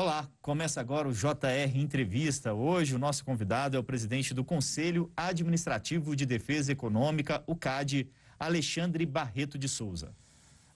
[0.00, 2.54] Olá, começa agora o JR Entrevista.
[2.54, 8.08] Hoje o nosso convidado é o presidente do Conselho Administrativo de Defesa Econômica, o CAD,
[8.38, 10.14] Alexandre Barreto de Souza.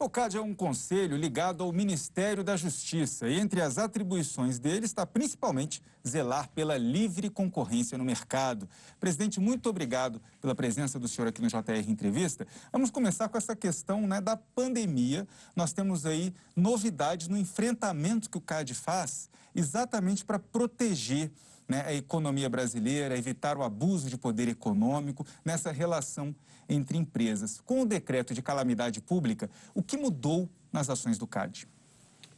[0.02, 4.84] O CAD é um conselho ligado ao Ministério da Justiça e entre as atribuições dele
[4.84, 8.68] está principalmente zelar pela livre concorrência no mercado.
[8.98, 12.44] Presidente, muito obrigado pela presença do senhor aqui no JR Entrevista.
[12.72, 15.24] Vamos começar com essa questão né, da pandemia.
[15.54, 21.30] Nós temos aí novidades no enfrentamento que o CAD faz exatamente para proteger
[21.68, 26.34] né, a economia brasileira, evitar o abuso de poder econômico nessa relação
[26.72, 27.60] entre empresas.
[27.64, 31.68] Com o decreto de calamidade pública, o que mudou nas ações do CAD?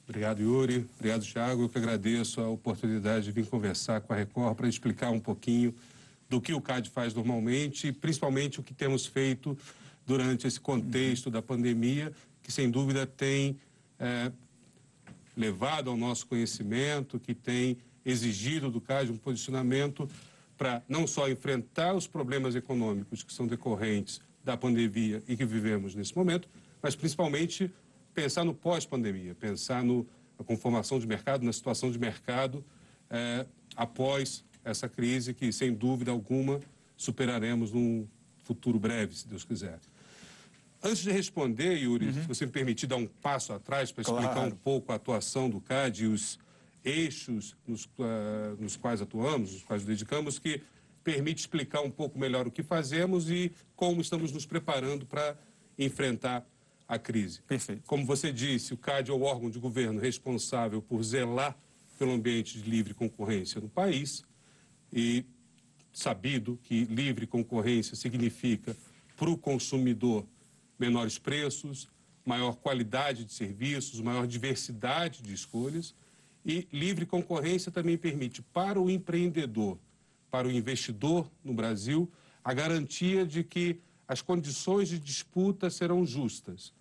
[0.06, 0.86] Obrigado, Yuri.
[0.96, 1.62] Obrigado, Thiago.
[1.62, 5.74] Eu que agradeço a oportunidade de vir conversar com a Record para explicar um pouquinho
[6.28, 9.56] do que o CAD faz normalmente e principalmente o que temos feito
[10.06, 12.12] durante esse contexto da pandemia,
[12.42, 13.58] que sem dúvida tem
[13.98, 14.30] é,
[15.36, 20.08] levado ao nosso conhecimento, que tem exigido do CAD um posicionamento
[20.64, 25.94] para não só enfrentar os problemas econômicos que são decorrentes da pandemia e que vivemos
[25.94, 26.48] nesse momento,
[26.80, 27.70] mas principalmente
[28.14, 30.06] pensar no pós-pandemia, pensar no,
[30.38, 32.64] na conformação de mercado, na situação de mercado
[33.10, 33.44] é,
[33.76, 36.60] após essa crise que, sem dúvida alguma,
[36.96, 39.78] superaremos num futuro breve, se Deus quiser.
[40.82, 42.12] Antes de responder, Yuri, uhum.
[42.14, 44.48] se você me permitir dar um passo atrás para explicar claro.
[44.48, 46.38] um pouco a atuação do CAD e os
[46.84, 50.62] eixos nos, uh, nos quais atuamos, nos quais dedicamos, que
[51.02, 55.36] permite explicar um pouco melhor o que fazemos e como estamos nos preparando para
[55.78, 56.46] enfrentar
[56.86, 57.40] a crise.
[57.42, 57.82] Perfeito.
[57.86, 61.56] Como você disse, o CAD é o órgão de governo responsável por zelar
[61.98, 64.22] pelo ambiente de livre concorrência no país
[64.92, 65.24] e
[65.92, 68.76] sabido que livre concorrência significa
[69.16, 70.26] para o consumidor
[70.78, 71.88] menores preços,
[72.24, 75.94] maior qualidade de serviços, maior diversidade de escolhas
[76.44, 79.78] e livre concorrência também permite para o empreendedor,
[80.30, 82.10] para o investidor no Brasil,
[82.42, 86.72] a garantia de que as condições de disputa serão justas.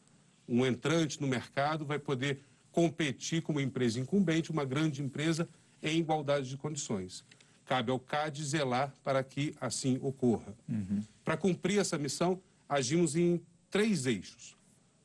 [0.47, 2.41] Um entrante no mercado vai poder
[2.71, 5.47] competir como empresa incumbente, uma grande empresa,
[5.81, 7.23] em igualdade de condições.
[7.65, 10.53] Cabe ao CAD zelar para que assim ocorra.
[10.67, 11.01] Uhum.
[11.23, 14.57] Para cumprir essa missão, agimos em três eixos.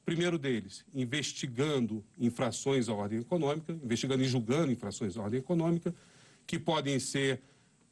[0.08, 5.94] Primeiro deles, investigando infrações à ordem econômica, investigando e julgando infrações à ordem econômica,
[6.46, 7.42] que podem ser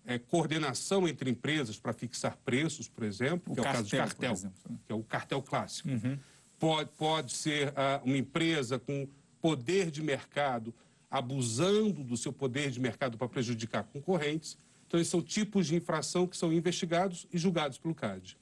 [0.07, 3.85] é, coordenação entre empresas para fixar preços, por exemplo, o que cartel, é o caso
[3.85, 4.79] de cartel, exemplo, né?
[4.87, 5.89] que é o cartel clássico.
[5.89, 6.19] Uhum.
[6.59, 9.07] Pode, pode ser uh, uma empresa com
[9.41, 10.75] poder de mercado
[11.11, 14.57] abusando do seu poder de mercado para prejudicar concorrentes.
[14.87, 18.39] Então, esses são tipos de infração que são investigados e julgados pelo CAD.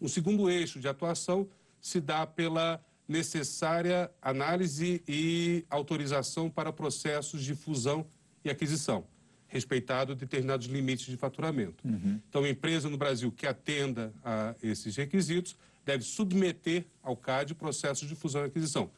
[0.00, 1.48] Um segundo eixo de atuação
[1.80, 8.06] se dá pela necessária análise e autorização para processos de fusão
[8.44, 9.04] e aquisição,
[9.48, 11.84] respeitado determinados limites de faturamento.
[11.84, 12.20] Uhum.
[12.28, 18.08] Então, a empresa no Brasil que atenda a esses requisitos deve submeter ao CAD processos
[18.08, 18.88] de fusão e aquisição.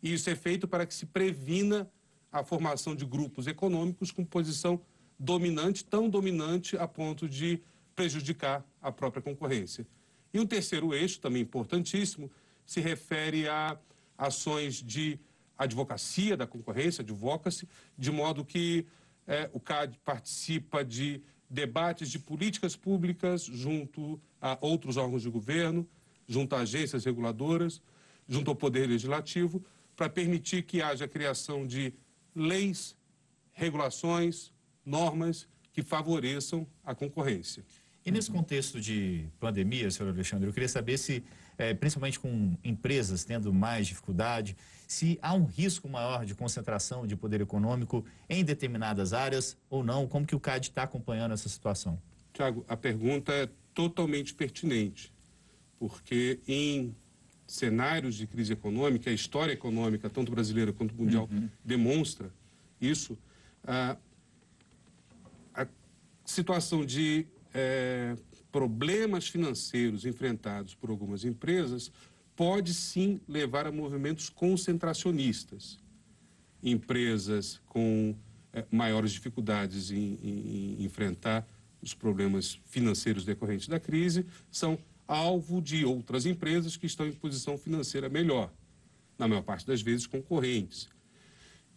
[0.00, 1.90] E isso é feito para que se previna
[2.30, 4.80] a formação de grupos econômicos com posição
[5.18, 7.60] dominante, tão dominante a ponto de
[7.96, 9.84] prejudicar a própria concorrência.
[10.32, 12.30] E um terceiro eixo, também importantíssimo,
[12.66, 13.78] se refere a
[14.18, 15.18] ações de
[15.56, 18.86] advocacia da concorrência, advocacy, de modo que
[19.26, 25.88] é, o CAD participa de debates de políticas públicas junto a outros órgãos de governo,
[26.26, 27.80] junto a agências reguladoras,
[28.28, 31.94] junto ao Poder Legislativo, para permitir que haja a criação de
[32.34, 32.96] leis,
[33.52, 34.52] regulações,
[34.84, 37.64] normas que favoreçam a concorrência.
[38.04, 41.24] E nesse contexto de pandemia, senhor Alexandre, eu queria saber se,
[41.58, 44.56] é, principalmente com empresas tendo mais dificuldade,
[44.86, 50.06] se há um risco maior de concentração de poder econômico em determinadas áreas ou não,
[50.06, 52.00] como que o CAD está acompanhando essa situação?
[52.32, 55.12] Tiago, a pergunta é totalmente pertinente,
[55.78, 56.94] porque em
[57.46, 61.48] cenários de crise econômica, a história econômica, tanto brasileira quanto mundial, uhum.
[61.64, 62.30] demonstra
[62.80, 63.16] isso,
[63.64, 63.96] a,
[65.54, 65.66] a
[66.24, 68.16] situação de é,
[68.56, 71.92] problemas financeiros enfrentados por algumas empresas
[72.34, 75.78] pode sim levar a movimentos concentracionistas.
[76.62, 78.16] Empresas com
[78.54, 81.46] é, maiores dificuldades em, em, em enfrentar
[81.82, 87.58] os problemas financeiros decorrentes da crise são alvo de outras empresas que estão em posição
[87.58, 88.50] financeira melhor,
[89.18, 90.88] na maior parte das vezes concorrentes.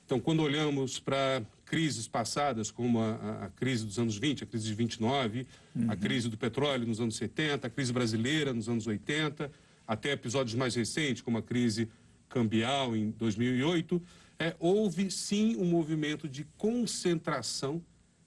[0.10, 4.66] Então, quando olhamos para crises passadas, como a, a, crise dos anos 20, a crise
[4.66, 5.46] de 29,
[5.76, 5.92] uhum.
[5.92, 9.52] a crise do petróleo nos anos 70, a crise brasileira nos anos 80,
[9.86, 11.88] até episódios mais recentes, como a crise
[12.28, 14.02] cambial em 2008,
[14.40, 17.80] é, houve sim um movimento de concentração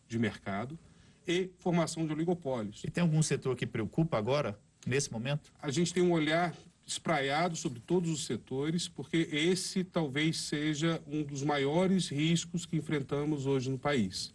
[0.07, 0.79] de mercado
[1.27, 2.85] e formação de oligopólios.
[2.85, 4.57] E tem algum setor que preocupa agora,
[4.87, 5.53] nesse momento?
[5.61, 6.55] A gente tem um olhar
[6.93, 13.47] espraiado sobre todos os setores, porque esse talvez seja um dos maiores riscos que enfrentamos
[13.47, 14.33] hoje no país.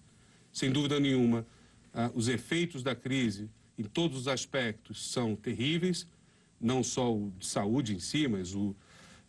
[0.52, 1.46] Sem dúvida nenhuma,
[1.94, 6.08] ah, os efeitos da crise, em todos os aspectos, são terríveis,
[6.60, 8.76] não só o de saúde em si, mas o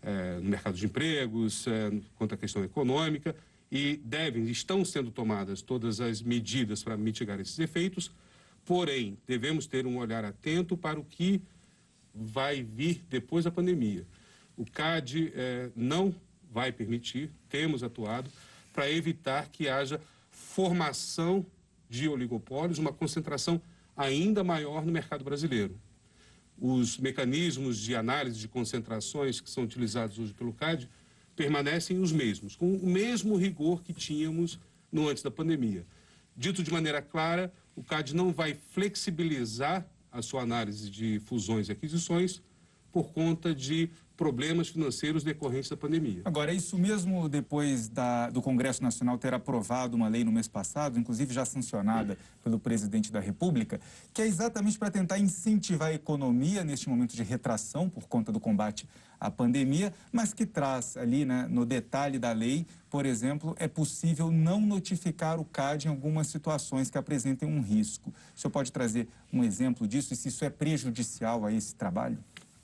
[0.03, 3.35] é, no mercado de empregos, é, quanto à questão econômica,
[3.71, 8.11] e devem, estão sendo tomadas todas as medidas para mitigar esses efeitos,
[8.65, 11.43] porém, devemos ter um olhar atento para o que
[12.19, 14.07] vai vir depois da pandemia.
[14.57, 16.15] O CAD é, não
[16.51, 18.31] vai permitir, temos atuado,
[18.73, 20.01] para evitar que haja
[20.31, 21.45] formação
[21.89, 23.61] de oligopólios, uma concentração
[23.97, 25.79] ainda maior no mercado brasileiro.
[26.61, 30.89] Os mecanismos de análise de concentrações que são utilizados hoje pelo CAD
[31.37, 34.59] permanecem os mesmos, com o mesmo rigor que tínhamos
[34.91, 35.87] no antes da pandemia.
[36.37, 39.87] Dito de maneira clara, o CAD não vai flexibilizar
[40.19, 42.43] a sua análise de fusões e aquisições
[42.91, 46.23] por conta de problemas financeiros decorrentes da pandemia.
[46.25, 50.99] Agora, isso mesmo depois da, do Congresso Nacional ter aprovado uma lei no mês passado,
[50.99, 53.81] inclusive já sancionada pelo presidente da República,
[54.13, 58.41] que é exatamente para tentar incentivar a economia neste momento de retração por conta do
[58.41, 58.89] combate
[59.21, 64.33] à pandemia, mas que traz ali né, no detalhe da lei, por exemplo, é possível
[64.33, 68.13] não notificar o CAD em algumas situações que apresentem um risco.
[68.35, 72.19] O senhor pode trazer um exemplo disso e se isso é prejudicial a esse trabalho?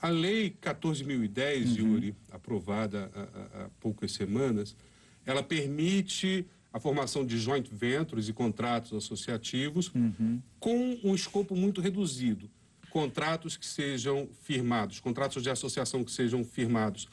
[0.05, 1.75] A Lei 14.010, uhum.
[1.77, 4.75] Yuri, aprovada há, há, poucas semanas,
[5.25, 10.39] ela permite a formação de joint ventures e contratos associativos uhum.
[10.59, 12.47] com um escopo muito reduzido.
[12.91, 17.07] Contratos que sejam firmados, contratos de associação que sejam firmados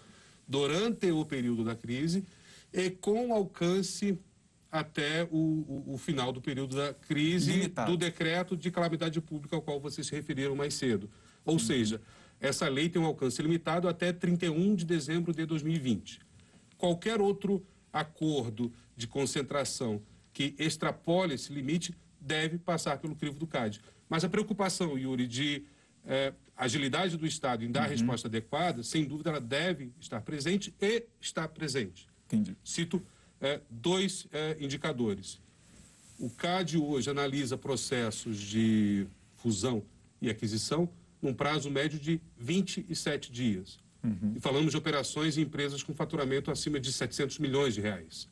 [0.47, 2.27] durante o período da crise
[2.75, 4.19] e com alcance
[4.71, 7.91] até o, o, o final do período da crise Limitado.
[7.91, 11.09] do decreto de calamidade pública ao qual vocês se referiram mais cedo.
[11.43, 11.59] Ou uhum.
[11.59, 11.99] seja,
[12.43, 16.21] essa lei tem um alcance limitado até 31 de dezembro de 2020.
[16.77, 20.03] Qualquer outro acordo de concentração
[20.33, 23.81] que extrapole esse limite deve passar pelo crivo do CAD.
[24.09, 25.63] Mas a preocupação, Yuri, de
[26.05, 27.87] eh, agilidade do Estado em dar uhum.
[27.87, 32.09] a resposta adequada, sem dúvida, ela deve estar presente e está presente.
[32.27, 32.57] Entendi.
[32.65, 33.01] Cito
[33.41, 35.41] eh, dois eh, indicadores.
[36.19, 39.07] O CAD hoje analisa processos de
[39.37, 39.85] fusão
[40.21, 40.89] e aquisição
[41.23, 43.79] num prazo médio de 27 dias.
[44.03, 44.35] Uhum.
[44.37, 48.29] E falamos de operações em empresas com faturamento acima de 700 milhões de reais.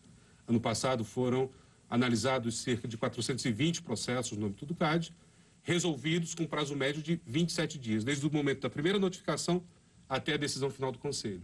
[0.48, 1.48] Ano passado foram
[1.88, 5.14] analisados cerca de 420 processos no âmbito do CAD,
[5.62, 9.62] resolvidos com prazo médio de 27 dias, desde o momento da primeira notificação
[10.08, 11.42] até a decisão final do Conselho.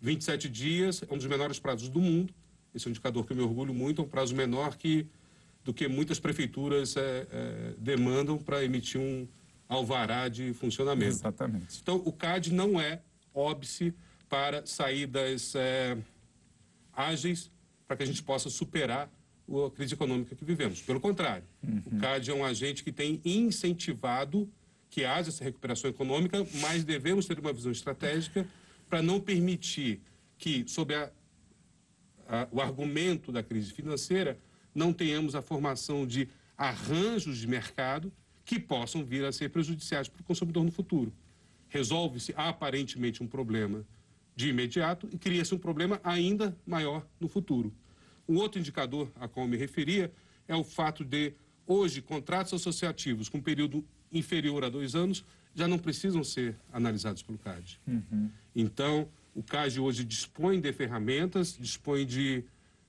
[0.00, 2.32] 27 dias é um dos menores prazos do mundo,
[2.74, 5.06] esse é um indicador que eu me orgulho muito, é um prazo menor que,
[5.64, 9.26] do que muitas prefeituras é, é, demandam para emitir um,
[9.68, 11.16] alvará de funcionamento.
[11.16, 11.78] Exatamente.
[11.82, 13.00] Então, o CAD não é
[13.34, 13.94] óbice
[14.28, 15.96] para saídas é,
[16.92, 17.50] ágeis
[17.86, 19.10] para que a gente possa superar
[19.48, 20.82] a crise econômica que vivemos.
[20.82, 21.82] Pelo contrário, uhum.
[21.86, 24.48] o CAD é um agente que tem incentivado
[24.90, 28.46] que haja essa recuperação econômica, mas devemos ter uma visão estratégica
[28.88, 30.00] para não permitir
[30.38, 31.10] que, sob a,
[32.26, 34.38] a, o argumento da crise financeira,
[34.74, 38.12] não tenhamos a formação de arranjos de mercado
[38.48, 41.12] que possam vir a ser prejudiciais para o consumidor no futuro.
[41.68, 43.84] Resolve-se aparentemente um problema
[44.34, 47.70] de imediato e cria-se um problema ainda maior no futuro.
[48.26, 50.10] Um outro indicador a qual eu me referia
[50.48, 51.34] é o fato de,
[51.66, 55.22] hoje, contratos associativos com período inferior a dois anos
[55.54, 57.78] já não precisam ser analisados pelo CAD.
[57.86, 58.30] Uhum.
[58.56, 62.44] Então, o CAD hoje dispõe de ferramentas, dispõe de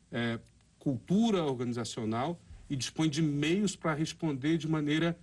[0.09, 0.39] é,
[0.77, 2.39] cultura organizacional
[2.69, 5.19] e dispõe de meios para responder de maneira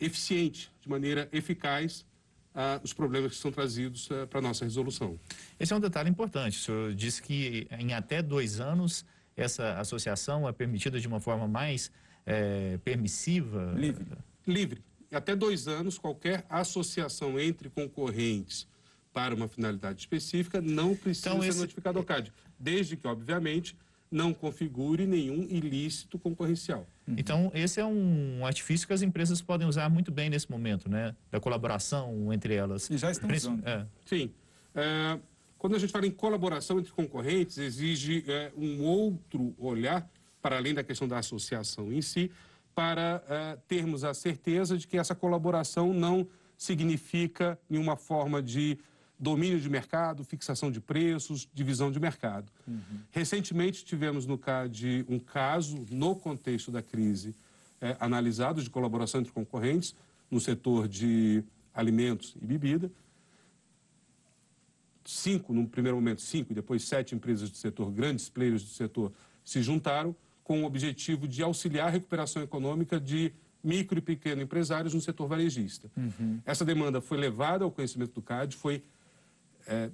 [0.00, 2.06] eficiente, de maneira eficaz,
[2.54, 5.18] uh, os problemas que são trazidos uh, para a nossa resolução.
[5.58, 6.58] Esse é um detalhe importante.
[6.58, 9.04] O senhor disse que em até dois anos
[9.36, 11.90] essa associação é permitida de uma forma mais
[12.26, 13.72] é, permissiva?
[13.76, 14.06] Livre.
[14.46, 14.82] Livre.
[15.10, 18.66] Até dois anos, qualquer associação entre concorrentes
[19.12, 21.58] para uma finalidade específica não precisa então, ser esse...
[21.60, 23.74] notificado ao CAD, desde que, obviamente,
[24.10, 26.86] não configure nenhum ilícito concorrencial.
[27.06, 27.14] Uhum.
[27.18, 31.14] Então, esse é um artifício que as empresas podem usar muito bem nesse momento, né?
[31.30, 32.88] Da colaboração entre elas.
[32.90, 33.66] E já estão usando.
[33.66, 33.86] É.
[34.06, 34.30] Sim.
[34.74, 35.18] É,
[35.58, 40.08] quando a gente fala em colaboração entre concorrentes, exige é, um outro olhar,
[40.40, 42.30] para além da questão da associação em si,
[42.74, 48.78] para é, termos a certeza de que essa colaboração não significa nenhuma forma de
[49.18, 52.50] domínio de mercado, fixação de preços, divisão de mercado.
[52.66, 52.82] Uhum.
[53.10, 57.34] Recentemente tivemos no CAD um caso, no contexto da crise,
[57.80, 59.94] é, analisado de colaboração entre concorrentes
[60.30, 61.42] no setor de
[61.74, 62.90] alimentos e bebida.
[65.04, 69.12] Cinco, no primeiro momento, cinco, e depois sete empresas do setor, grandes players do setor,
[69.44, 73.32] se juntaram com o objetivo de auxiliar a recuperação econômica de
[73.62, 75.90] micro e pequeno empresários no setor varejista.
[75.96, 76.40] Uhum.
[76.44, 78.82] Essa demanda foi levada ao conhecimento do CAD, foi
[79.68, 79.90] é,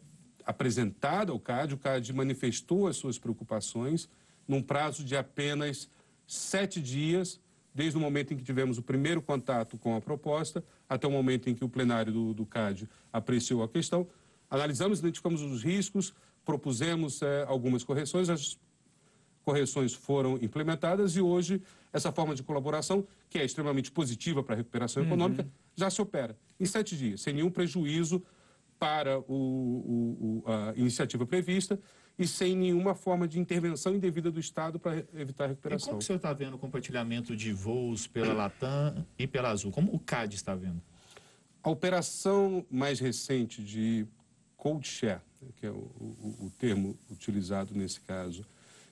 [0.46, 4.08] apresentada ao CAD, o CAD manifestou as suas preocupações
[4.46, 5.88] num prazo de apenas
[6.26, 7.40] sete dias,
[7.74, 11.50] desde o momento em que tivemos o primeiro contato com a proposta até o momento
[11.50, 14.06] em que o plenário do, do CAD apreciou a questão.
[14.48, 16.14] Analisamos, identificamos os riscos,
[16.44, 18.58] propusemos é, algumas correções, as
[19.44, 21.60] correções foram implementadas e hoje
[21.92, 25.08] essa forma de colaboração, que é extremamente positiva para a recuperação uhum.
[25.08, 28.22] econômica, já se opera em sete dias, sem nenhum prejuízo
[28.84, 31.80] para o, o, a iniciativa prevista
[32.18, 35.86] e sem nenhuma forma de intervenção indevida do Estado para evitar a recuperação.
[35.86, 39.72] E como o senhor está vendo o compartilhamento de voos pela Latam e pela Azul?
[39.72, 40.82] Como o CAD está vendo?
[41.62, 44.06] A operação mais recente de
[44.54, 45.22] cold share,
[45.56, 48.44] que é o, o, o termo utilizado nesse caso,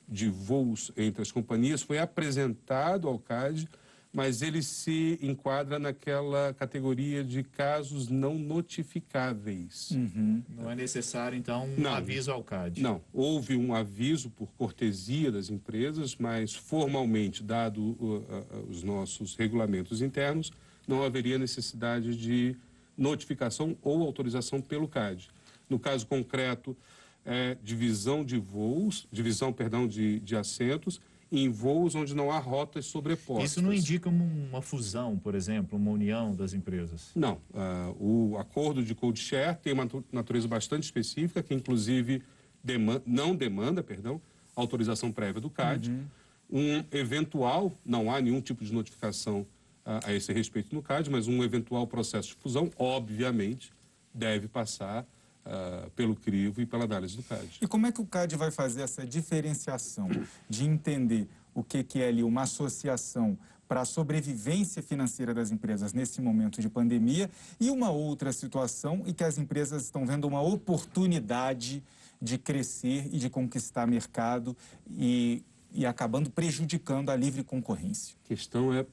[0.09, 3.69] de voos entre as companhias, foi apresentado ao CAD
[4.13, 9.91] mas ele se enquadra naquela categoria de casos não notificáveis.
[9.91, 10.43] Uhum.
[10.51, 12.83] Não é necessário, então, um não, aviso ao CAD?
[12.83, 13.01] Não.
[13.13, 20.03] Houve um aviso por cortesia das empresas, mas formalmente, dado uh, uh, os nossos regulamentos
[20.03, 20.53] internos,
[20.87, 22.55] não haveria necessidade de
[22.97, 25.31] notificação ou autorização pelo CAD.
[25.71, 26.77] No caso concreto,
[27.25, 31.01] é, divisão de voos, divisão, perdão, de, de assentos,
[31.33, 33.53] em voos onde não há rotas sobrepostas.
[33.53, 37.11] Isso não indica uma fusão, por exemplo, uma união das empresas?
[37.17, 37.41] Não.
[37.55, 42.23] Uh, o acordo de code share tem uma natureza bastante específica, que inclusive
[42.63, 44.21] demanda, não demanda, perdão,
[44.55, 45.91] autorização prévia do CAD.
[45.91, 46.05] Uhum.
[46.51, 49.41] Um eventual, não há nenhum tipo de notificação
[49.87, 53.73] uh, a esse respeito no CAD, mas um eventual processo de fusão, obviamente,
[54.13, 55.07] deve passar
[55.45, 57.59] Uh, pelo crivo e pela análise do CAD.
[57.61, 60.09] E como é que o CAD vai fazer essa diferenciação
[60.49, 63.37] de entender o que, que é ali uma associação
[63.73, 69.15] para a sobrevivência financeira das empresas nesse momento de pandemia e uma outra situação em
[69.15, 71.83] que as empresas estão vendo uma oportunidade
[72.21, 74.57] de crescer e de conquistar mercado
[74.91, 78.15] e, e acabando prejudicando a livre concorrência?
[78.25, 78.85] A questão é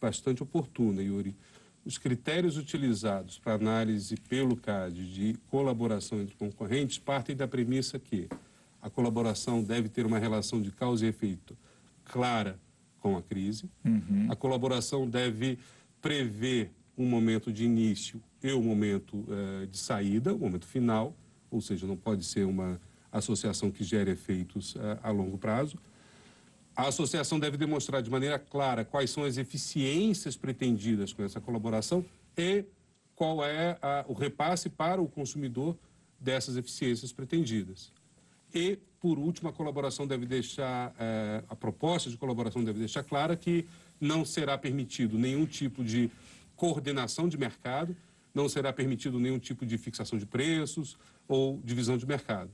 [0.00, 1.36] bastante oportuna, Yuri.
[1.84, 8.28] Os critérios utilizados para análise pelo CAD de colaboração entre concorrentes partem da premissa que
[8.80, 11.56] a colaboração deve ter uma relação de causa e efeito
[12.04, 12.58] clara
[13.00, 14.28] com a crise, uhum.
[14.30, 15.58] a colaboração deve
[16.00, 21.14] prever um momento de início e um momento uh, de saída, o um momento final,
[21.50, 25.76] ou seja, não pode ser uma associação que gere efeitos uh, a longo prazo.
[26.74, 32.04] A associação deve demonstrar de maneira clara quais são as eficiências pretendidas com essa colaboração
[32.36, 32.64] e
[33.14, 35.76] qual é a, o repasse para o consumidor
[36.18, 37.92] dessas eficiências pretendidas.
[38.54, 43.36] E, por último, a colaboração deve deixar, é, a proposta de colaboração deve deixar clara
[43.36, 43.66] que
[44.00, 46.10] não será permitido nenhum tipo de
[46.56, 47.94] coordenação de mercado,
[48.34, 50.96] não será permitido nenhum tipo de fixação de preços
[51.28, 52.50] ou divisão de mercado.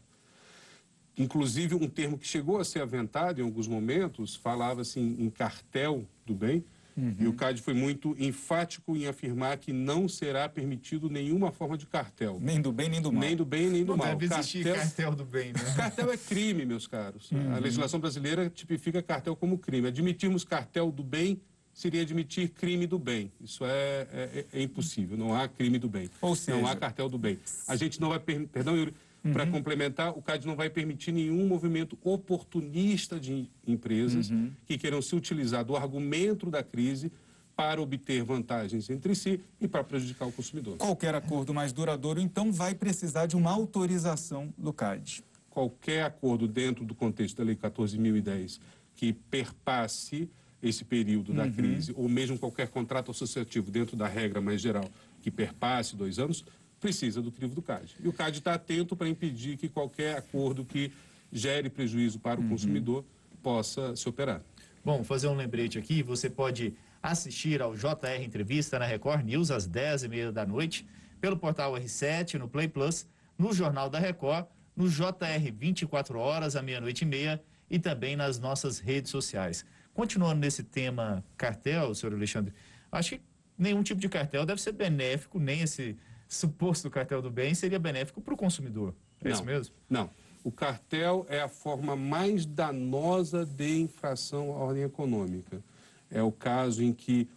[1.19, 6.05] Inclusive, um termo que chegou a ser aventado em alguns momentos falava assim em cartel
[6.25, 6.65] do bem.
[6.97, 7.15] Uhum.
[7.21, 11.87] E o CAD foi muito enfático em afirmar que não será permitido nenhuma forma de
[11.87, 12.39] cartel.
[12.41, 13.21] Nem do bem, nem do mal.
[13.21, 14.17] Nem do bem, nem do não mal.
[14.17, 14.83] Deve existir cartel...
[14.83, 15.75] cartel do bem, né?
[15.77, 17.31] Cartel é crime, meus caros.
[17.31, 17.55] Uhum.
[17.55, 19.87] A legislação brasileira tipifica cartel como crime.
[19.87, 21.41] Admitirmos cartel do bem
[21.73, 23.31] seria admitir crime do bem.
[23.41, 25.17] Isso é, é, é impossível.
[25.17, 26.11] Não há crime do bem.
[26.21, 26.59] Ou seja...
[26.59, 27.39] Não há cartel do bem.
[27.69, 28.19] A gente não vai...
[28.19, 28.93] Perdão, Yuri
[29.25, 29.33] Uhum.
[29.33, 34.51] Para complementar, o CAD não vai permitir nenhum movimento oportunista de empresas uhum.
[34.67, 37.11] que queiram se utilizar do argumento da crise
[37.57, 40.77] para obter vantagens entre si e para prejudicar o consumidor.
[40.77, 45.25] Qualquer acordo mais duradouro, então, vai precisar de uma autorização do CAD.
[45.51, 48.61] Qualquer acordo dentro do contexto da Lei 14.010
[48.95, 50.29] que perpasse
[50.63, 51.53] esse período da uhum.
[51.53, 54.89] crise, ou mesmo qualquer contrato associativo dentro da regra mais geral
[55.21, 56.45] que perpasse dois anos,
[56.81, 57.97] precisa do crivo do CAD.
[58.03, 60.93] E o CAD está atento para impedir que qualquer acordo que
[61.33, 62.51] gere prejuízo para o uhum.
[62.51, 63.05] consumidor
[63.43, 64.43] possa se operar.
[64.85, 69.69] Bom, fazer um lembrete aqui, você pode assistir ao JR Entrevista na Record News às
[69.69, 70.87] 10h30 da noite,
[71.21, 73.07] pelo portal R7, no Play Plus,
[73.37, 78.39] no Jornal da Record, no JR 24 horas, à meia-noite e meia, e também nas
[78.39, 79.65] nossas redes sociais.
[79.93, 82.55] Continuando nesse tema cartel, senhor Alexandre,
[82.91, 83.21] acho que
[83.59, 85.97] nenhum tipo de cartel deve ser benéfico, nem esse
[86.29, 88.95] suposto cartel do bem seria benéfico para o consumidor.
[89.21, 89.75] É não, isso mesmo?
[89.89, 90.11] Não.
[90.45, 95.63] O cartel é a forma mais danosa de infração à ordem econômica.
[96.11, 97.29] É o caso em que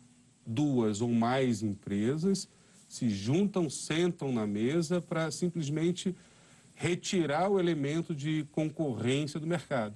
[0.45, 2.48] duas ou mais empresas
[2.88, 6.15] se juntam, sentam na mesa para simplesmente
[6.75, 9.95] retirar o elemento de concorrência do mercado.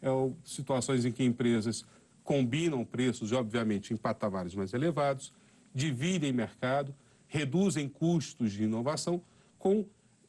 [0.00, 1.84] É o, situações em que empresas
[2.24, 5.32] combinam preços, obviamente, em patamares mais elevados,
[5.74, 6.94] dividem mercado,
[7.32, 9.22] reduzem custos de inovação
[9.58, 9.86] com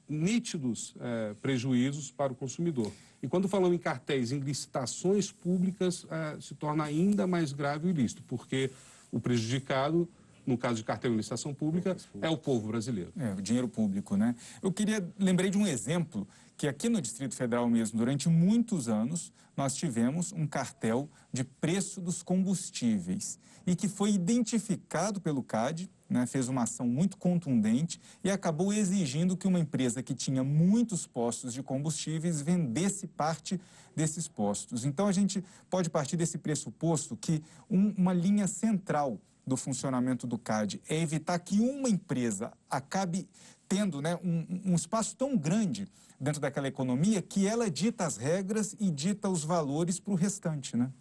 [0.08, 2.90] nítidos é, prejuízos para o consumidor.
[3.22, 7.90] E quando falamos em cartéis, em licitações públicas, é, se torna ainda mais grave o
[7.90, 8.72] ilícito, porque
[9.12, 10.08] o prejudicado,
[10.48, 13.12] no caso de cartel em licitação pública, é o povo brasileiro.
[13.18, 14.34] É, o dinheiro público, né?
[14.62, 16.26] Eu queria, lembrei de um exemplo
[16.58, 22.02] que aqui no Distrito Federal mesmo, durante muitos anos, nós tivemos um cartel de preço
[22.02, 28.30] dos combustíveis e que foi identificado pelo CAD, né, fez uma ação muito contundente e
[28.30, 33.60] acabou exigindo que uma empresa que tinha muitos postos de combustíveis vendesse parte
[33.96, 34.86] desses postos.
[34.86, 40.38] Então a gente pode partir desse pressuposto que um, uma linha central do funcionamento do
[40.38, 43.28] CAD é evitar que uma empresa acabe
[43.68, 45.88] tendo né, um, um espaço tão grande
[46.20, 50.78] dentro daquela economia que ela dita as regras e dita os valores para o restante,
[50.78, 50.92] né?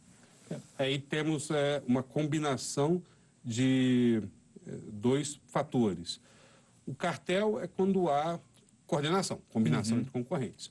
[0.79, 3.03] Aí temos é, uma combinação
[3.45, 4.23] de
[4.67, 6.21] é, dois fatores.
[6.87, 8.39] O cartel é quando há
[8.87, 10.01] coordenação, combinação uhum.
[10.01, 10.71] entre concorrentes.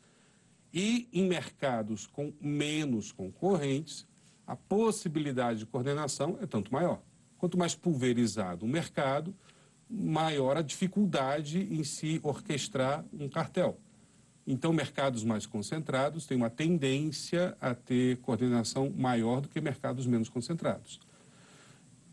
[0.74, 4.06] E em mercados com menos concorrentes,
[4.46, 7.02] a possibilidade de coordenação é tanto maior.
[7.38, 9.34] Quanto mais pulverizado o mercado,
[9.92, 13.78] maior a dificuldade em se orquestrar um cartel.
[14.48, 20.30] Então, mercados mais concentrados têm uma tendência a ter coordenação maior do que mercados menos
[20.30, 21.00] concentrados.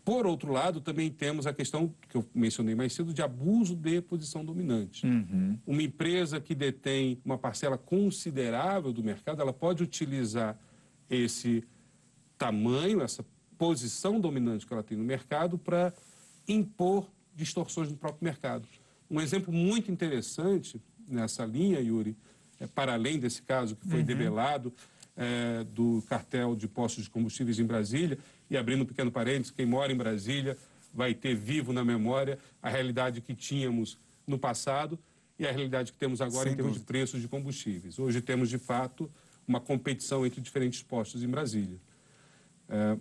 [0.05, 4.01] Por outro lado, também temos a questão que eu mencionei mais cedo de abuso de
[4.01, 5.07] posição dominante.
[5.07, 5.59] Uhum.
[5.67, 10.59] Uma empresa que detém uma parcela considerável do mercado, ela pode utilizar
[11.11, 11.63] esse
[12.39, 13.25] tamanho, essa
[13.59, 15.93] posição dominante que ela tem no mercado para
[16.47, 17.07] impor
[17.39, 18.67] distorções no próprio mercado.
[19.09, 22.17] Um exemplo muito interessante nessa linha, Yuri,
[22.61, 24.05] é, para além desse caso que foi uhum.
[24.05, 24.73] develado
[25.17, 28.19] é, do cartel de postos de combustíveis em Brasília,
[28.51, 30.59] e abrindo um pequeno parênteses, quem mora em Brasília
[30.93, 34.99] vai ter vivo na memória a realidade que tínhamos no passado
[35.39, 36.87] e a realidade que temos agora Sem em termos dúvida.
[36.87, 37.99] de preços de combustíveis.
[37.99, 39.09] Hoje temos, de fato,
[39.47, 41.79] uma competição entre diferentes postos em Brasília.
[42.69, 42.99] É,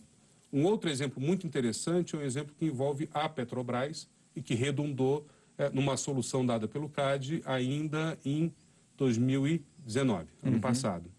[0.54, 5.26] um outro exemplo muito interessante é um exemplo que envolve a Petrobras e que redundou
[5.58, 8.54] é, numa solução dada pelo CAD ainda em
[8.96, 10.62] 2019, ano uhum.
[10.62, 11.10] passado.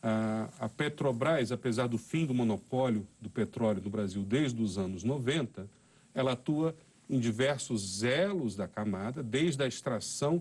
[0.00, 5.68] a Petrobras, apesar do fim do monopólio do petróleo no Brasil desde os anos 90,
[6.14, 6.74] ela atua
[7.10, 10.40] em diversos elos da camada, desde a extração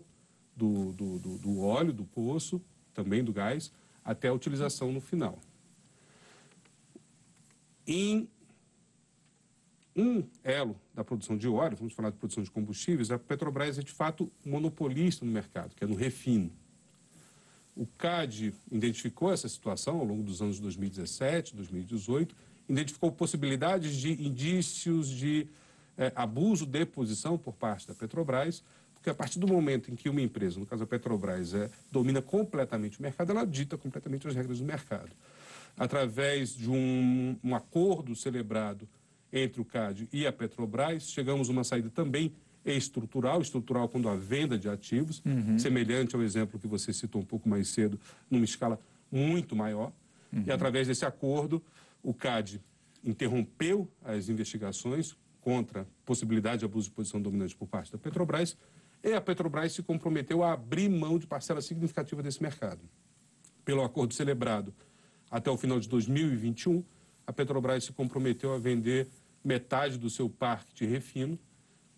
[0.56, 2.62] do, do, do, do óleo do poço,
[2.94, 3.72] também do gás,
[4.06, 5.40] até a utilização no final.
[7.88, 8.30] Em
[9.96, 13.82] um elo da produção de óleo, vamos falar de produção de combustíveis, a Petrobras é
[13.82, 16.52] de fato monopolista no mercado, que é no refino.
[17.76, 22.36] O CAD identificou essa situação ao longo dos anos 2017, 2018,
[22.70, 25.48] identificou possibilidades de indícios de
[25.98, 30.08] é, abuso de posição por parte da Petrobras, porque a partir do momento em que
[30.10, 34.36] uma empresa, no caso a Petrobras, é, domina completamente o mercado, ela dita completamente as
[34.36, 35.10] regras do mercado.
[35.78, 38.88] Através de um, um acordo celebrado
[39.32, 42.34] entre o CAD e a Petrobras, chegamos a uma saída também
[42.66, 45.58] estrutural, estrutural quando a venda de ativos, uhum.
[45.58, 48.80] semelhante ao exemplo que você citou um pouco mais cedo, numa escala
[49.12, 49.92] muito maior.
[50.32, 50.44] Uhum.
[50.46, 51.62] E através desse acordo,
[52.04, 52.62] o CAD
[53.04, 58.56] interrompeu as investigações contra possibilidade de abuso de posição dominante por parte da Petrobras
[59.04, 62.82] e a Petrobras se comprometeu a abrir mão de parcela significativa desse mercado.
[63.66, 64.74] Pelo acordo celebrado
[65.30, 66.84] até o final de 2021,
[67.26, 69.08] a Petrobras se comprometeu a vender
[69.44, 71.38] metade do seu parque de refino,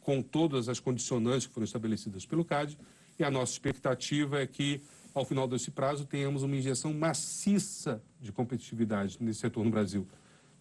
[0.02, 2.78] com todas as condicionantes que foram estabelecidas pelo CAD,
[3.18, 4.82] e a nossa expectativa é que,
[5.14, 10.08] ao final desse prazo, tenhamos uma injeção maciça de competitividade nesse setor no Brasil,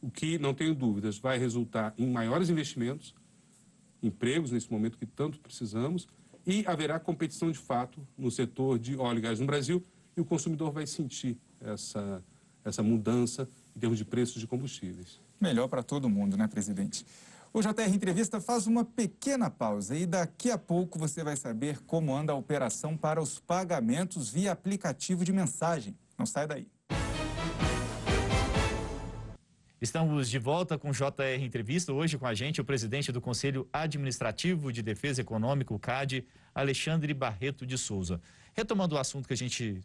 [0.01, 3.15] o que, não tenho dúvidas, vai resultar em maiores investimentos,
[4.03, 6.09] empregos nesse momento que tanto precisamos,
[6.45, 9.83] e haverá competição de fato no setor de óleo e gás no Brasil,
[10.17, 12.23] e o consumidor vai sentir essa,
[12.65, 15.21] essa mudança em termos de preços de combustíveis.
[15.41, 17.05] Melhor para todo mundo, né, presidente?
[17.55, 22.15] O JR Entrevista faz uma pequena pausa e daqui a pouco você vai saber como
[22.15, 25.95] anda a operação para os pagamentos via aplicativo de mensagem.
[26.17, 26.67] Não sai daí.
[29.83, 31.93] Estamos de volta com JR Entrevista.
[31.93, 37.13] Hoje com a gente o presidente do Conselho Administrativo de Defesa Econômica, o CAD, Alexandre
[37.13, 38.21] Barreto de Souza.
[38.55, 39.81] Retomando o assunto que a gente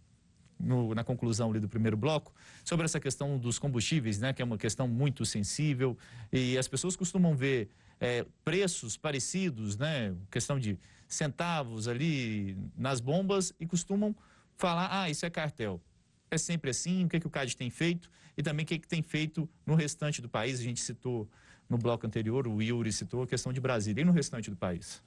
[0.60, 4.46] no, na conclusão ali do primeiro bloco, sobre essa questão dos combustíveis, né, que é
[4.46, 5.98] uma questão muito sensível
[6.32, 13.54] e as pessoas costumam ver é, preços parecidos, né, questão de centavos ali nas bombas
[13.60, 14.16] e costumam
[14.56, 15.82] falar, ah, isso é cartel.
[16.30, 18.10] É sempre assim, o que, é que o CAD tem feito?
[18.38, 20.60] e também o que, que tem feito no restante do país.
[20.60, 21.28] A gente citou
[21.68, 24.02] no bloco anterior, o Yuri citou a questão de Brasília.
[24.02, 25.02] E no restante do país?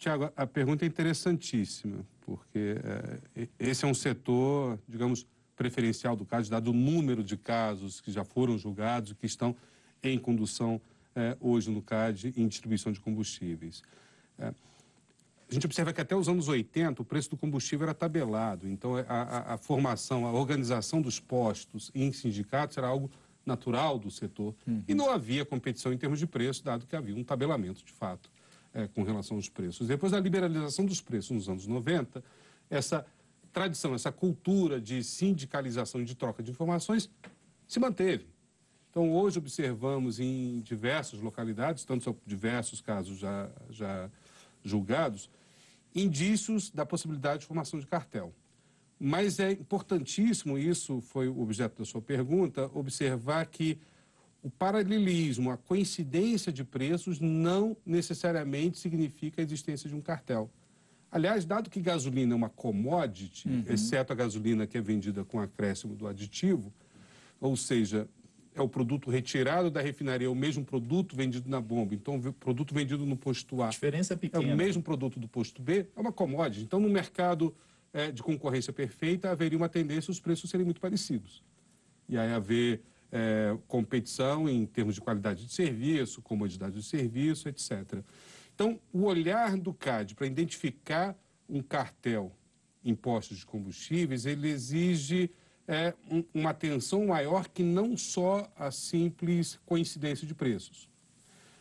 [0.00, 2.76] Tiago, a pergunta é interessantíssima, porque
[3.36, 8.10] é, esse é um setor, digamos, preferencial do CAD, dado o número de casos que
[8.10, 9.54] já foram julgados e que estão
[10.02, 10.80] em condução
[11.14, 13.82] é, hoje no CAD em distribuição de combustíveis.
[14.38, 18.66] É, a gente observa que até os anos 80 o preço do combustível era tabelado,
[18.66, 23.10] então a, a, a formação, a organização dos postos em sindicatos era algo
[23.44, 24.82] natural do setor uhum.
[24.88, 28.30] e não havia competição em termos de preço, dado que havia um tabelamento de fato
[28.72, 29.86] é, com relação aos preços.
[29.86, 32.22] Depois da liberalização dos preços nos anos 90,
[32.68, 33.04] essa
[33.52, 37.10] tradição, essa cultura de sindicalização e de troca de informações
[37.66, 38.26] se manteve.
[38.90, 44.10] Então, hoje observamos em diversas localidades, tanto são diversos casos já, já
[44.64, 45.30] julgados,
[45.94, 48.32] indícios da possibilidade de formação de cartel.
[48.98, 53.78] Mas é importantíssimo, isso foi o objeto da sua pergunta, observar que
[54.42, 60.50] o paralelismo, a coincidência de preços não necessariamente significa a existência de um cartel.
[61.12, 63.64] Aliás, dado que gasolina é uma commodity, uhum.
[63.68, 66.72] exceto a gasolina que é vendida com acréscimo do aditivo,
[67.40, 68.08] ou seja,
[68.54, 71.94] é o produto retirado da refinaria, é o mesmo produto vendido na bomba.
[71.94, 73.66] Então, o produto vendido no posto A.
[73.66, 74.44] A diferença é pequena.
[74.44, 76.62] É o mesmo produto do posto B, é uma commodity.
[76.62, 77.54] Então, no mercado
[77.92, 81.42] é, de concorrência perfeita, haveria uma tendência os preços serem muito parecidos.
[82.08, 88.02] E aí haver é, competição em termos de qualidade de serviço, comodidade de serviço, etc.
[88.54, 91.16] Então, o olhar do CAD para identificar
[91.48, 92.32] um cartel
[92.84, 95.30] em postos de combustíveis, ele exige
[95.66, 100.88] é, um, uma atenção maior que não só a simples coincidência de preços.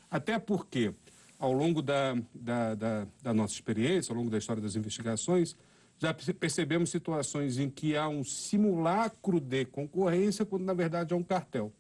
[0.10, 0.94] Até porque,
[1.38, 5.56] ao longo da, da, da, da nossa experiência, ao longo da história das investigações,
[6.00, 11.24] já percebemos situações em que há um simulacro de concorrência, quando na verdade é um
[11.24, 11.74] cartel.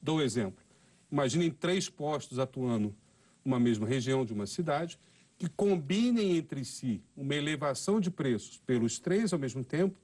[0.00, 0.64] Dou um exemplo.
[1.12, 2.94] Imaginem três postos atuando
[3.44, 4.98] numa mesma região de uma cidade,
[5.36, 9.96] que combinem entre si uma elevação de preços pelos três ao mesmo tempo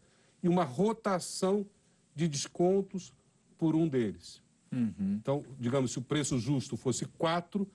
[0.42, 1.66] e uma rotação
[2.14, 3.12] de descontos
[3.58, 4.42] por um deles.
[4.70, 5.18] Uhum.
[5.20, 7.66] Então, digamos, se o preço justo fosse 4,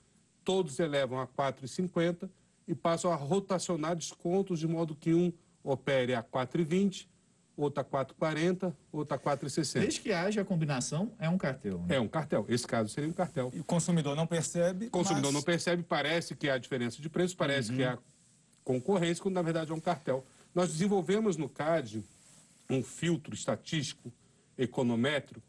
[0.43, 2.29] todos elevam a 4,50
[2.67, 7.07] e passam a rotacionar descontos de modo que um opere a 4,20,
[7.55, 9.79] outro a 4,40, outro a 4,60.
[9.79, 11.79] Desde que haja a combinação, é um cartel.
[11.87, 11.95] Né?
[11.95, 12.45] É um cartel.
[12.47, 13.51] Esse caso seria um cartel.
[13.53, 14.87] E o consumidor não percebe.
[14.87, 15.33] O consumidor mas...
[15.33, 17.77] não percebe, parece que há diferença de preço, parece uhum.
[17.77, 17.97] que há
[18.63, 20.25] concorrência, quando na verdade é um cartel.
[20.53, 22.03] Nós desenvolvemos no CAD
[22.69, 24.11] um filtro estatístico
[24.57, 25.45] econométrico,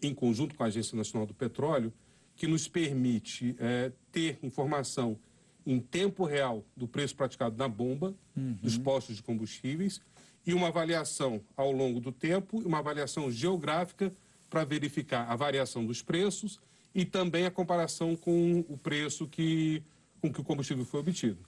[0.00, 1.92] em conjunto com a Agência Nacional do Petróleo,
[2.36, 5.18] que nos permite é, ter informação
[5.66, 8.56] em tempo real do preço praticado na bomba, uhum.
[8.62, 10.00] dos postos de combustíveis,
[10.46, 14.12] e uma avaliação ao longo do tempo, uma avaliação geográfica
[14.50, 16.60] para verificar a variação dos preços
[16.94, 19.82] e também a comparação com o preço que,
[20.20, 21.38] com que o combustível foi obtido.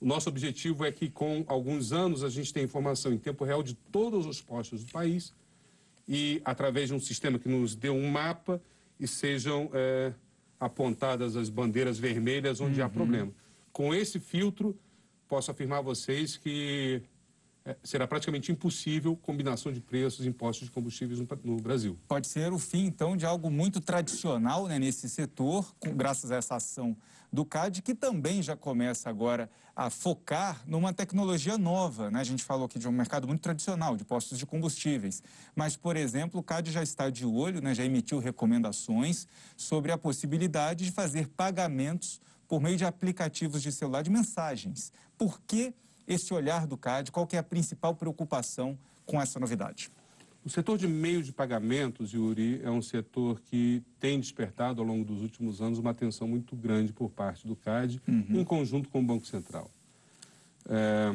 [0.00, 3.62] O nosso objetivo é que, com alguns anos, a gente tenha informação em tempo real
[3.62, 5.32] de todos os postos do país
[6.08, 8.60] e, através de um sistema que nos dê um mapa,
[8.98, 10.12] e sejam é,
[10.58, 12.86] apontadas as bandeiras vermelhas onde uhum.
[12.86, 13.32] há problema.
[13.78, 14.76] Com esse filtro,
[15.28, 17.00] posso afirmar a vocês que
[17.64, 21.96] é, será praticamente impossível combinação de preços e impostos de combustíveis no, Brasil.
[22.08, 26.36] Pode ser o fim, então, de algo muito tradicional né, nesse setor, com, graças a
[26.38, 26.96] essa ação
[27.32, 32.10] do CAD, que também já começa agora a focar numa tecnologia nova.
[32.10, 32.18] Né?
[32.18, 35.22] A gente falou aqui de um mercado muito tradicional, de postos de combustíveis.
[35.54, 39.96] Mas, por exemplo, o CAD já está de olho, né, já emitiu recomendações sobre a
[39.96, 44.90] possibilidade de fazer pagamentos por meio de aplicativos de celular de mensagens.
[45.16, 45.74] Por que
[46.06, 47.12] esse olhar do CAD?
[47.12, 49.90] Qual é a principal preocupação com essa novidade?
[50.44, 55.04] O setor de meios de pagamentos, Yuri, é um setor que tem despertado ao longo
[55.04, 58.40] dos últimos anos uma atenção muito grande por parte do CAD, uhum.
[58.40, 59.70] em conjunto com o Banco Central.
[60.66, 61.14] É,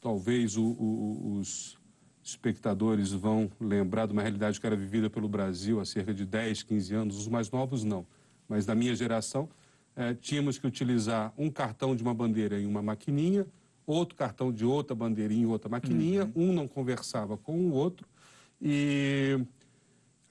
[0.00, 1.78] talvez o, o, os
[2.24, 6.64] espectadores vão lembrar de uma realidade que era vivida pelo Brasil há cerca de 10,
[6.64, 8.04] 15 anos, os mais novos não,
[8.48, 9.48] mas da minha geração,
[9.96, 13.46] é, tínhamos que utilizar um cartão de uma bandeira em uma maquininha,
[13.86, 16.50] outro cartão de outra bandeirinha em outra maquininha, uhum.
[16.50, 18.06] um não conversava com o outro.
[18.60, 19.38] E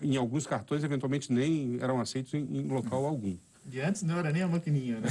[0.02, 3.36] em alguns cartões, eventualmente, nem eram aceitos em, em local algum.
[3.72, 5.10] E antes não era nem a maquininha, né?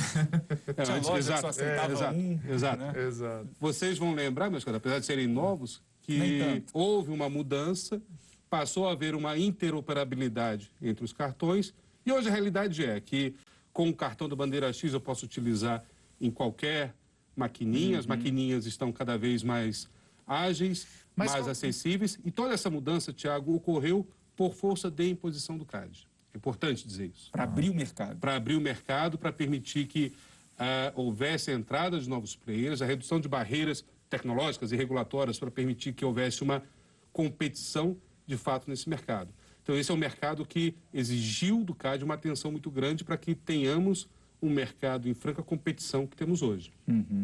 [0.76, 2.82] É, Tinha antes- exato, só aceitava é, exato, um, exato.
[2.82, 3.06] né?
[3.06, 3.48] Exato.
[3.60, 8.00] Vocês vão lembrar, meus caros, apesar de serem novos, que houve uma mudança,
[8.48, 13.34] passou a haver uma interoperabilidade entre os cartões, e hoje a realidade é que
[13.78, 15.84] com o cartão da bandeira X eu posso utilizar
[16.20, 16.96] em qualquer
[17.36, 18.08] maquininha, as Uhum.
[18.08, 19.88] maquininhas estão cada vez mais
[20.26, 25.56] ágeis, Mas mais qual- acessíveis, e toda essa mudança, Tiago, ocorreu por força de imposição
[25.56, 26.08] do CAD.
[26.34, 28.18] É importante dizer isso Para abrir o mercado.
[28.18, 30.12] para abrir o mercado, para permitir que
[30.58, 35.52] ah, houvesse a entrada de novos players, a redução de barreiras tecnológicas e regulatórias para
[35.52, 36.64] permitir que houvesse uma
[37.12, 39.32] competição de fato nesse mercado.
[39.68, 43.34] Então, esse é um mercado que exigiu do CAD uma atenção muito grande para que
[43.34, 44.08] tenhamos
[44.40, 46.72] um mercado em franca competição que temos hoje.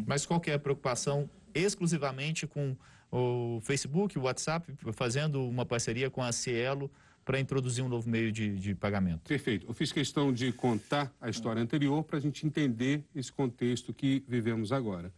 [0.06, 2.76] Mas qual que é a preocupação exclusivamente com
[3.10, 6.90] o Facebook, o WhatsApp, fazendo uma parceria com a Cielo
[7.24, 9.26] para introduzir um novo meio de, de pagamento?
[9.26, 9.66] Perfeito.
[9.66, 14.22] Eu fiz questão de contar a história anterior para a gente entender esse contexto que
[14.28, 15.10] vivemos agora.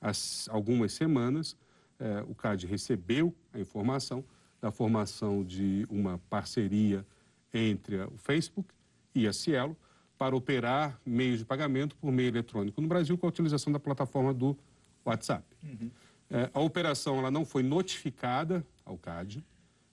[0.00, 0.12] Há
[0.50, 1.56] algumas semanas,
[1.98, 4.24] eh, o CAD recebeu a informação
[4.60, 7.06] da formação de uma parceria
[7.52, 8.68] entre o Facebook
[9.14, 9.76] e a Cielo
[10.16, 14.34] para operar meios de pagamento por meio eletrônico no Brasil com a utilização da plataforma
[14.34, 14.56] do
[15.04, 15.44] WhatsApp.
[16.30, 19.44] Eh, a operação ela não foi notificada ao CAD,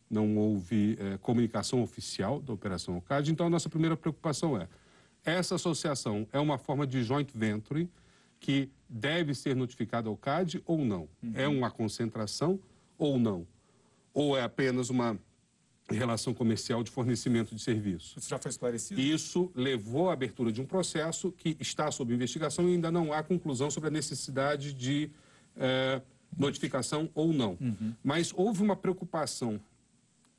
[0.10, 4.68] não houve eh, comunicação oficial da operação ao CAD, então a nossa primeira preocupação é,
[5.24, 7.90] essa associação é uma forma de joint venture
[8.40, 11.08] que deve ser notificada ao CAD ou não?
[11.34, 12.60] É uma concentração
[12.98, 13.48] ou não?
[14.16, 15.20] Ou é apenas uma
[15.90, 18.18] relação comercial de fornecimento de serviço?
[18.18, 19.00] Isso já foi esclarecido?
[19.00, 23.22] Isso levou à abertura de um processo que está sob investigação e ainda não há
[23.22, 25.12] conclusão sobre a necessidade de
[25.58, 26.02] eh,
[26.38, 27.58] notificação ou não.
[28.02, 29.60] Mas houve uma preocupação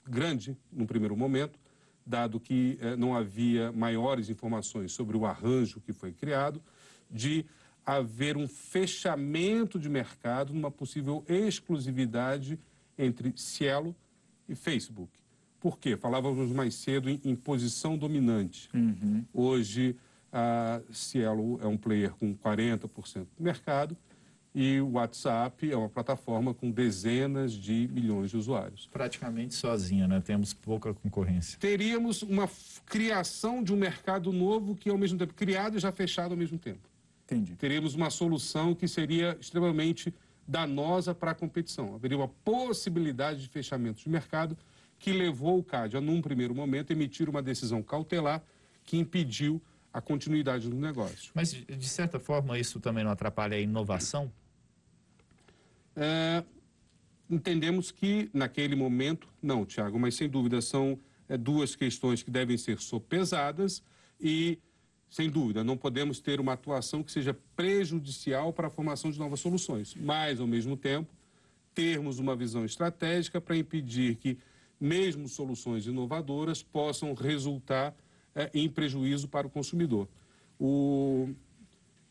[0.09, 1.59] grande no primeiro momento,
[2.05, 6.63] dado que eh, não havia maiores informações sobre o arranjo que foi criado,
[7.11, 7.45] de
[7.85, 12.59] haver um fechamento de mercado numa possível exclusividade
[12.99, 13.95] entre Cielo
[14.49, 15.11] e Facebook.
[15.61, 15.97] Por quê?
[15.97, 18.69] Falávamos mais cedo em, em posição dominante.
[19.33, 19.97] Hoje,
[20.33, 23.97] a Cielo é um player com 40% do mercado
[24.55, 28.89] e o WhatsApp é uma plataforma com dezenas de milhões de usuários.
[28.91, 30.21] Praticamente sozinha, né?
[30.21, 31.59] Temos pouca concorrência.
[31.59, 32.49] Teríamos uma
[32.87, 36.59] criação de um mercado novo que, ao mesmo tempo, criado e já fechado ao mesmo
[36.59, 36.89] tempo.
[37.25, 37.55] Entendi.
[37.57, 40.15] Teríamos uma solução que seria extremamente
[40.47, 41.95] danosa para a competição.
[41.95, 44.57] Haveria uma possibilidade de fechamento de mercado
[44.99, 48.43] que levou o CAD a, num primeiro momento, emitir uma decisão cautelar
[48.85, 49.61] que impediu
[49.93, 51.33] a continuidade do negócio.
[51.35, 54.31] Mas, de certa forma, isso também não atrapalha a inovação?
[55.95, 56.45] É,
[57.31, 62.57] entendemos que, naquele momento, não, Tiago, mas sem dúvida são é, duas questões que devem
[62.57, 63.83] ser sopesadas
[64.21, 64.59] e,
[65.09, 69.41] sem dúvida, não podemos ter uma atuação que seja prejudicial para a formação de novas
[69.41, 71.11] soluções, mas, ao mesmo tempo,
[71.75, 74.39] termos uma visão estratégica para impedir que,
[74.81, 77.95] mesmo soluções inovadoras, possam resultar
[78.35, 80.09] é, em prejuízo para o consumidor.
[80.59, 81.29] O,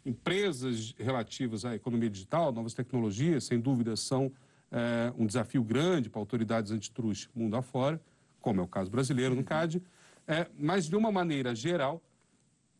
[0.05, 4.31] empresas relativas à economia digital, novas tecnologias, sem dúvida, são
[4.71, 7.99] eh, um desafio grande para autoridades antitruste mundo afora,
[8.39, 9.81] como é o caso brasileiro no CAD,
[10.27, 12.01] eh, mas, de uma maneira geral,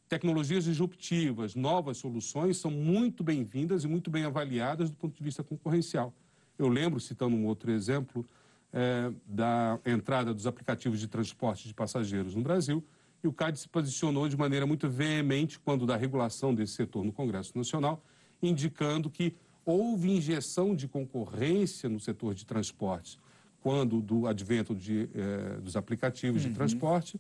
[0.07, 5.43] tecnologias disruptivas, novas soluções são muito bem-vindas e muito bem avaliadas do ponto de vista
[5.43, 6.13] concorrencial.
[6.57, 8.25] Eu lembro, citando um outro exemplo,
[8.71, 12.83] eh, da entrada dos aplicativos de transporte de passageiros no Brasil,
[13.23, 17.11] e o CAD se posicionou de maneira muito veemente quando da regulação desse setor no
[17.11, 18.03] Congresso Nacional,
[18.41, 23.17] indicando que houve injeção de concorrência no setor de transportes
[23.65, 27.19] quando do advento de, eh, dos aplicativos de transporte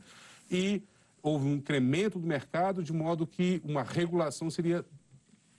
[0.51, 0.83] e
[1.25, 4.85] houve um incremento do mercado de modo que uma regulação seria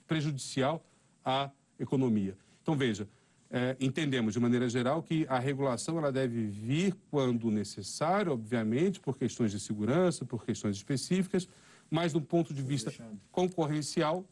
[0.07, 0.81] prejudicial
[1.25, 2.37] à economia.
[2.61, 3.05] Então, veja,
[3.51, 9.17] eh, entendemos de maneira geral que a regulação ela deve vir quando necessário, obviamente, por
[9.17, 11.49] questões de segurança, por questões específicas,
[11.91, 12.93] mas do ponto de vista
[13.29, 14.23] concorrencial,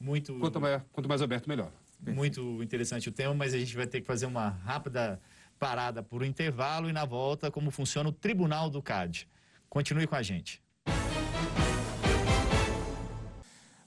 [0.00, 1.70] Muito, quanto mais, quanto mais aberto, melhor.
[2.06, 5.20] muito interessante o tema, mas a gente vai ter que fazer uma rápida
[5.58, 9.28] parada por um intervalo e na volta como funciona o Tribunal do CAD.
[9.68, 10.62] Continue com a gente.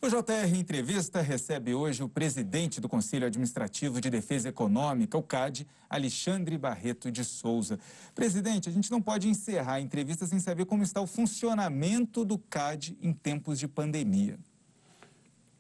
[0.04, 5.68] O JR Entrevista recebe hoje o presidente do Conselho Administrativo de Defesa Econômica, o CAD,
[5.88, 7.80] Alexandre Barreto de Souza.
[8.16, 12.40] Presidente, a gente não pode encerrar a entrevista sem saber como está o funcionamento do
[12.40, 14.40] CAD em tempos de pandemia.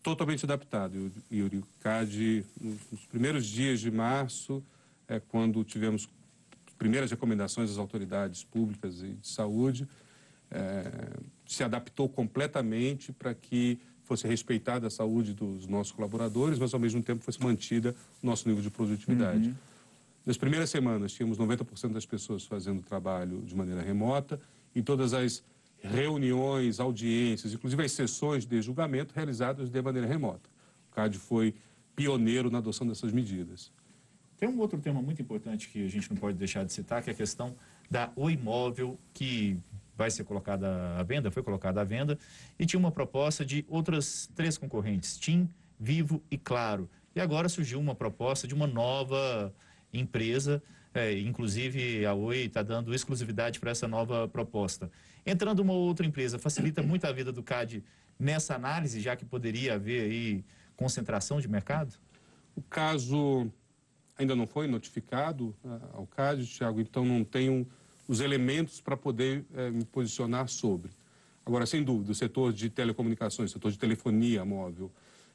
[0.01, 1.59] Totalmente adaptado, Yuri.
[1.59, 4.63] O CAD, nos primeiros dias de março,
[5.07, 6.09] é quando tivemos
[6.79, 9.87] primeiras recomendações das autoridades públicas e de saúde,
[10.51, 16.79] é, se adaptou completamente para que fosse respeitada a saúde dos nossos colaboradores, mas ao
[16.79, 19.49] mesmo tempo fosse mantida o nosso nível de produtividade.
[19.49, 19.55] Uhum.
[20.25, 24.39] Nas primeiras semanas, tínhamos 90% das pessoas fazendo trabalho de maneira remota
[24.75, 25.43] e todas as
[25.79, 30.49] reuniões, audiências, inclusive as sessões de julgamento realizadas de maneira remota.
[30.91, 31.55] O CAD foi
[31.95, 33.71] pioneiro na adoção dessas medidas.
[34.37, 37.09] Tem um outro tema muito importante que a gente não pode deixar de citar, que
[37.09, 37.55] é a questão
[37.89, 39.57] da O Imóvel, que
[40.01, 42.17] vai ser colocada à venda, foi colocada à venda,
[42.57, 45.47] e tinha uma proposta de outras três concorrentes, TIM,
[45.79, 46.89] Vivo e Claro.
[47.15, 49.53] E agora surgiu uma proposta de uma nova
[49.93, 54.89] empresa, é, inclusive a Oi está dando exclusividade para essa nova proposta.
[55.23, 57.83] Entrando uma outra empresa, facilita muito a vida do CAD
[58.17, 60.43] nessa análise, já que poderia haver aí
[60.75, 61.93] concentração de mercado?
[62.55, 63.51] O caso
[64.17, 67.67] ainda não foi notificado uh, ao CAD, Tiago, então não tenho
[68.11, 70.91] os elementos para poder uh, me posicionar sobre.
[71.45, 74.91] Agora, sem dúvida, o setor de telecomunicações, o setor de telefonia móvel,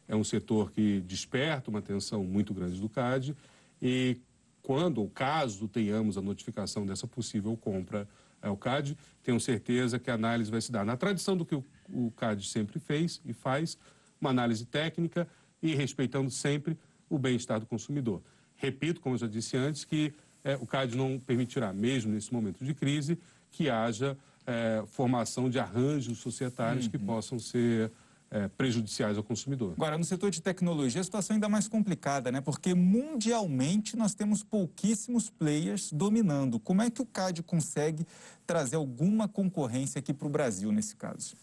[0.06, 3.34] é um setor que desperta uma atenção muito grande do CAD
[3.80, 4.18] e
[4.60, 8.06] quando ou caso tenhamos a notificação dessa possível compra
[8.42, 11.64] ao CAD, tenho certeza que a análise vai se dar na tradição do que o,
[11.88, 13.78] o CAD sempre fez e faz,
[14.20, 15.26] uma análise técnica
[15.62, 16.76] e respeitando sempre
[17.08, 18.20] o bem-estar do consumidor.
[18.54, 20.12] Repito, como eu já disse antes, que
[20.46, 23.18] é, o CAD não permitirá, mesmo nesse momento de crise,
[23.50, 26.90] que haja é, formação de arranjos societários uhum.
[26.92, 27.90] que possam ser
[28.30, 29.72] é, prejudiciais ao consumidor.
[29.72, 32.40] Agora, no setor de tecnologia, a situação é ainda mais complicada, né?
[32.40, 36.60] Porque mundialmente nós temos pouquíssimos players dominando.
[36.60, 38.06] Como é que o CAD consegue
[38.46, 41.34] trazer alguma concorrência aqui para o Brasil nesse caso?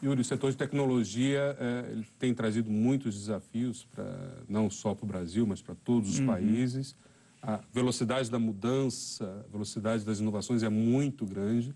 [0.00, 4.06] Yuri, o setor de tecnologia é, tem trazido muitos desafios, pra,
[4.48, 6.26] não só para o Brasil, mas para todos os uhum.
[6.26, 6.94] países.
[7.40, 11.74] A velocidade da mudança, a velocidade das inovações é muito grande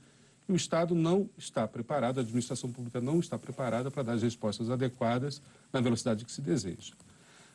[0.48, 4.22] e o Estado não está preparado, a administração pública não está preparada para dar as
[4.22, 5.40] respostas adequadas
[5.72, 6.94] na velocidade que se deseja.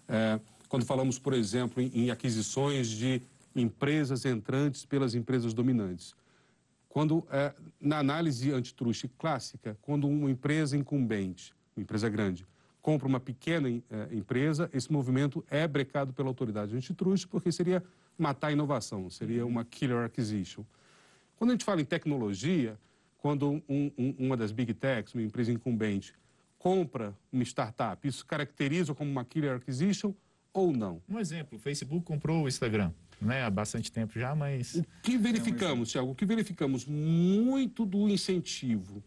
[0.08, 0.40] É,
[0.70, 3.22] quando falamos, por exemplo, em, em aquisições de
[3.56, 6.16] empresas entrantes pelas empresas dominantes,
[6.88, 12.46] quando, é, na análise antitruste clássica, quando uma empresa incumbente, uma empresa grande,
[12.88, 13.82] compra uma pequena é,
[14.14, 17.84] empresa, esse movimento é brecado pela autoridade antitruste, porque seria
[18.18, 20.64] matar a inovação, seria uma killer acquisition.
[21.36, 22.80] Quando a gente fala em tecnologia,
[23.18, 26.14] quando um, um, uma das big techs, uma empresa incumbente,
[26.58, 30.14] compra uma startup, isso caracteriza como uma killer acquisition
[30.54, 31.02] ou não?
[31.10, 34.76] Um exemplo, o Facebook comprou o Instagram né, há bastante tempo já, mas...
[34.76, 39.04] O que verificamos, Tiago, o que verificamos muito do incentivo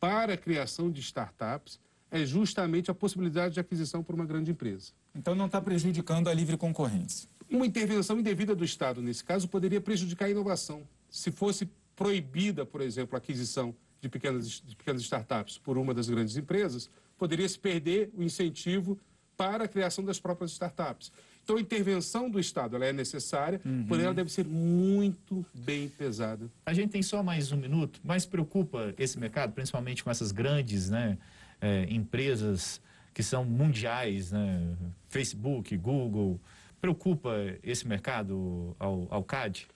[0.00, 1.78] para a criação de startups
[2.10, 4.92] é justamente a possibilidade de aquisição por uma grande empresa.
[5.14, 7.28] Então não está prejudicando a livre concorrência?
[7.50, 10.82] Uma intervenção indevida do Estado, nesse caso, poderia prejudicar a inovação.
[11.10, 16.08] Se fosse proibida, por exemplo, a aquisição de pequenas, de pequenas startups por uma das
[16.08, 18.98] grandes empresas, poderia se perder o incentivo
[19.36, 21.12] para a criação das próprias startups.
[21.42, 23.86] Então, a intervenção do Estado ela é necessária, uhum.
[23.86, 26.50] porém ela deve ser muito bem pesada.
[26.66, 30.90] A gente tem só mais um minuto, mas preocupa esse mercado, principalmente com essas grandes
[30.90, 31.16] né,
[31.60, 32.80] é, empresas
[33.12, 34.76] que são mundiais, né,
[35.08, 36.40] Facebook, Google.
[36.80, 39.66] Preocupa esse mercado ao, ao CAD?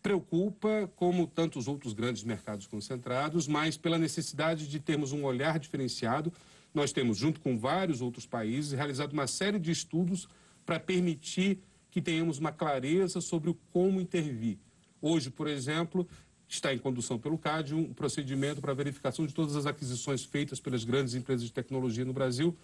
[0.00, 6.32] Preocupa, como tantos outros grandes mercados concentrados, mas pela necessidade de termos um olhar diferenciado.
[6.72, 10.28] Nós temos, junto com vários outros países, realizado uma série de estudos
[10.64, 11.58] para permitir
[11.90, 14.58] que tenhamos uma clareza sobre o como intervir.
[15.02, 16.06] Hoje, por exemplo,
[16.54, 20.84] está em condução pelo CAD um procedimento para verificação de todas as aquisições feitas pelas
[20.84, 22.56] grandes empresas de tecnologia no Brasil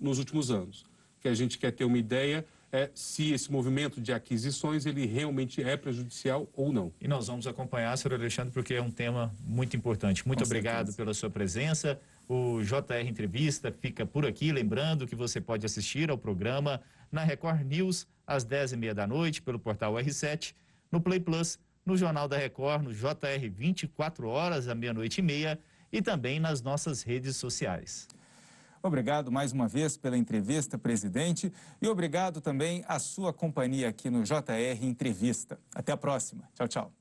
[0.00, 0.84] nos últimos anos.
[1.20, 5.62] Que a gente quer ter uma ideia é se esse movimento de aquisições ele realmente
[5.62, 6.92] é prejudicial ou não.
[7.00, 10.26] E nós vamos acompanhar, senhor Alexandre, porque é um tema muito importante.
[10.26, 10.96] Muito Com obrigado certeza.
[10.96, 12.00] pela sua presença.
[12.28, 16.80] O JR Entrevista fica por aqui, lembrando que você pode assistir ao programa
[17.10, 20.54] na Record News às 10h30 da noite pelo portal R7,
[20.92, 25.58] no Play Plus, no Jornal da Record, no JR 24 horas à meia-noite e meia
[25.92, 28.06] e também nas nossas redes sociais.
[28.82, 31.52] Obrigado mais uma vez pela entrevista, presidente,
[31.82, 35.58] e obrigado também à sua companhia aqui no JR Entrevista.
[35.74, 36.48] Até a próxima.
[36.54, 36.99] Tchau, tchau.